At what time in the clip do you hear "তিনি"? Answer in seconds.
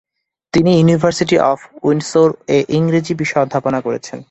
0.53-0.71